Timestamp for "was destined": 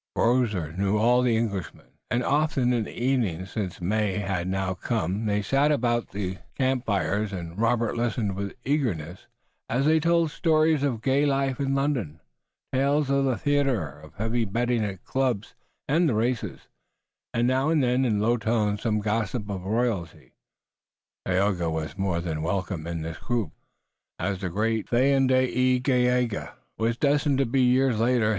26.79-27.37